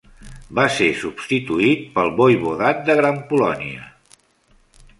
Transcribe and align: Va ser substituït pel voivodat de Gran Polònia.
Va 0.59 0.63
ser 0.77 0.87
substituït 1.01 1.83
pel 1.97 2.09
voivodat 2.21 2.81
de 2.89 2.95
Gran 3.01 3.23
Polònia. 3.33 3.87